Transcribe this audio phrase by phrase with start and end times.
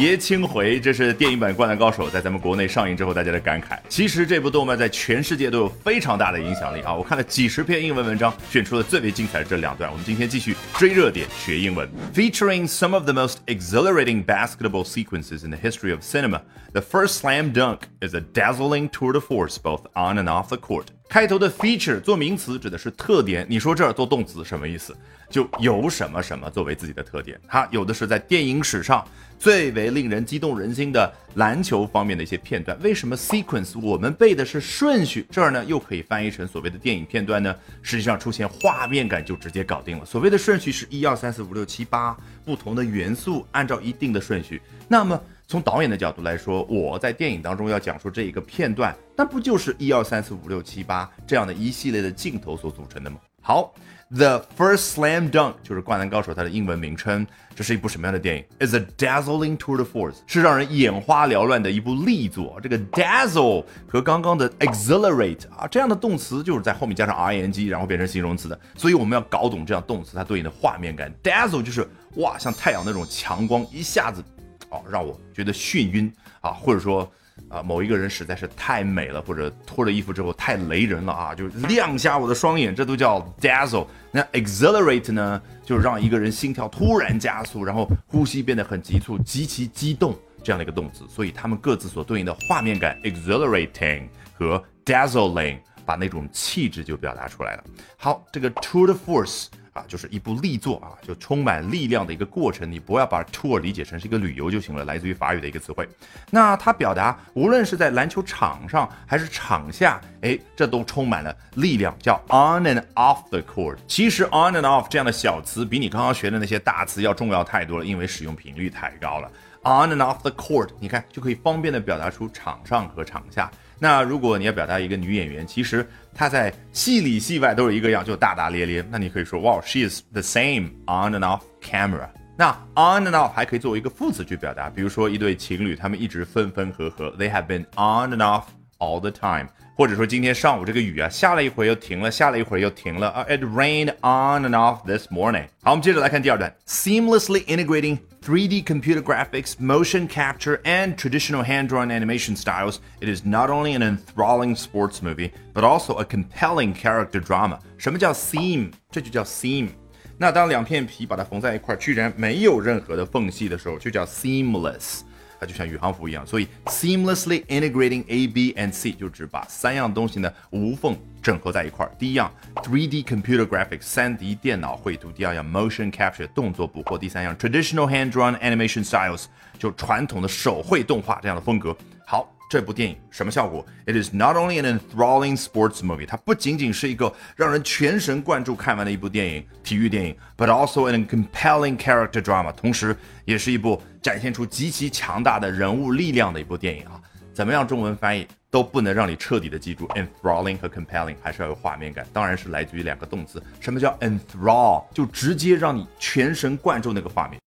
[0.00, 3.77] 爷青回，这是电影版《灌篮高手》在咱们国内上映之后大家的感慨。
[3.89, 6.93] 其实这部动漫在全世界都有非常大的影响力啊！
[6.93, 9.91] 我看了几十篇英文文章，选出了最为精彩的这两段。
[9.91, 16.41] 我们今天继续追热点学英文，featuring some of the most exhilarating basketball sequences in the history of cinema.
[16.71, 20.57] The first slam dunk is a dazzling tour de force both on and off the
[20.57, 20.85] court.
[21.11, 24.95] 开头的 feature 做名词指的是特点，你说这儿做动词什么意思？
[25.29, 27.37] 就有什么什么作为自己的特点。
[27.45, 29.05] 它有的是在电影史上
[29.37, 32.79] 最为令人激动人心的篮球方面的一些片段。
[32.81, 37.53] 为什么 sequence 我们背的是顺序，这儿呢又可以翻译成所谓的电影片段呢？
[37.81, 40.05] 实际上出现画面感就直接搞定了。
[40.05, 44.61] 所谓的顺序是一二三四五六七八不同的元素按照一定的顺序。
[44.87, 53.17] 那么从导演的角度来说，我在电影当中要讲述这一个片段，那不就是一二三四五六七八这样的一系列的镜头所组成的吗？
[53.41, 53.73] 好
[54.11, 57.27] ，The First Slam Dunk 就是《灌篮高手》它的英文名称。
[57.53, 62.57] 这是一部什么样的电影？Is a dazzling tour de force，是让人眼花缭乱的一部力作。
[62.63, 68.57] 这个 dazzle 和刚刚的 exhilarate 啊这样的动词就是在后面加上 ing，然后变成形容词的。
[68.77, 71.13] 所以我们要搞懂这样动词它对应的画面感。
[71.21, 74.23] dazzle 就是哇，像太阳那种强光，一下子。
[74.71, 77.09] 哦，让我觉得眩晕啊，或者说
[77.49, 83.85] 啊，某一个人实在是太美了，或者脱了衣服之后太雷人了啊，就亮瞎我的双眼，这都叫 dazzle。
[84.11, 91.05] 那 exhilarate 呢，就是让一个人心跳突然加速，然后呼吸变得很急促，极其激动这样的一个动词。
[91.09, 97.63] 所以他们各自所对应的画面感 exhilarating 和 dazzling，把那种气质就表达出来了。
[97.97, 99.47] 好，这个 tour de force。
[99.73, 102.69] 啊，就是一部力作啊，就充满力量的一个过程。
[102.69, 105.87] 你不要把 tour 理解成是一个旅游就行了，来自于法语的一个词汇。
[106.29, 113.77] 那它表达无论是在篮球场上还是场下，哎，这都充满了力量，叫 on and off the court。
[113.87, 119.31] 其实 on and off 这样的小词比你刚刚学的那些大词要重要太多了，因为使用频率太高了。
[119.63, 123.49] on and off the court，你看就可以方便的表达出场上和场下。
[123.83, 128.85] 那如果你要表达一个女演员，其实她在戏里戏外都是一个样，就大大咧咧。
[128.91, 132.07] 那你可以说，哇，she is the same on and off camera。
[132.37, 138.43] 那 on and off 还可以作为一个副词去表达，比如说一对情侣，他们一直分分合合，they have been on and off
[138.80, 139.48] all the time。
[139.76, 143.22] 或者说今天上午这个雨啊，下了一会儿又停了，下了一会儿又停了啊。
[143.28, 145.48] It rained on and off this morning。
[145.62, 152.78] 好，我们接着来看第二段，seamlessly integrating 3D computer graphics, motion capture, and traditional hand-drawn animation styles.
[153.00, 157.58] It is not only an enthralling sports movie, but also a compelling character drama.
[157.76, 158.72] 什么叫 seam？
[158.90, 159.68] 这就叫 seam。
[160.16, 165.02] 那当两片皮把它缝在一块，居然没有任何的缝隙的时候，就叫 seamless。
[165.41, 171.91] 它就像宇航服一样，所以 seamlessly integrating A, B and C 就只把三样东西呢无缝整合在一块儿。
[171.97, 179.25] 第一样，3D computer graphics 三 D 电脑绘图；第二样，motion capture 动作捕获；第三样，traditional hand-drawn animation styles
[179.57, 181.75] 就传统的手绘动画这样的风格。
[182.05, 182.31] 好。
[182.51, 196.99] 这部电影什么效果？It is not only an enthralling sports movie，它不仅仅是一个让人全神贯注看完的一部电影，体育电影，but also an compelling character drama，同时也是一部展现出极其强大的人物力量的一部电影啊！
[197.33, 203.41] 怎么样中文翻译都不能让你彻底的记住 enthralling 和 compelling，还是要有画面感，当然是来自于两个动词。
[203.61, 204.83] 什么叫 enthrall？
[204.93, 207.39] 就直接让你全神贯注那个画面。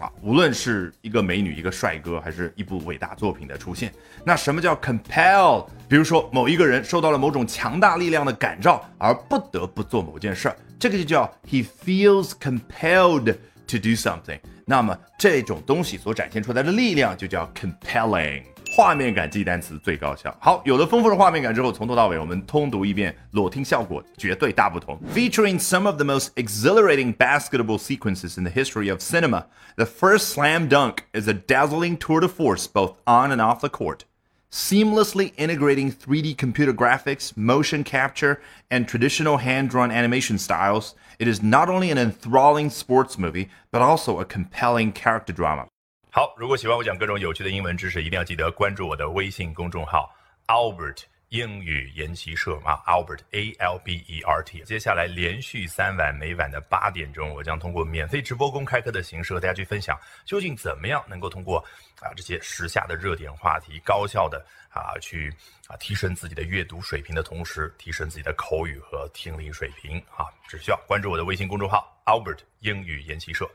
[0.00, 3.92] 啊，无论是一个美女、一个帅哥，还是一部伟大作品的出现，
[4.24, 5.66] 那什么叫 compel？
[5.88, 14.40] 比如说某一个人受到了某种强大力量的感召，而不得不做某件事儿，这个就叫 he feels compelled to do something。
[14.64, 18.42] 那么这种东西所展现出来的力量就叫 compelling。
[18.79, 20.35] 画面感记单词最高效。
[20.39, 24.99] 好，有了丰富的画面感之后，从头到尾我们通读一遍，裸听效果绝对大不同。
[25.13, 29.45] Featuring some of the most exhilarating basketball sequences in the history of cinema,
[29.77, 33.69] the first slam dunk is a dazzling tour de force both on and off the
[33.69, 34.05] court.
[34.51, 41.41] Seamlessly integrating 3D computer graphics, motion capture, and traditional hand drawn animation styles, it is
[41.41, 45.67] not only an enthralling sports movie, but also a compelling character drama.
[46.12, 50.12] 好，如果喜欢我讲各种有趣的英文知识，一定要记得关注我的微信公众号
[50.48, 54.60] Albert 英语研习社啊，Albert A L B E R T。
[54.64, 61.64] 接下来连续三晚，每晚的八点钟，我将通过免费直播公开课的形式和大家去分享，究竟怎么样能够通过
[62.00, 65.32] 啊这些时下的热点话题，高效的啊去
[65.68, 73.48] 啊提升自己的阅读水平的同时，提升自己的口语和听力水平啊，只需要关注我的微信公众号 Albert 英语研习社。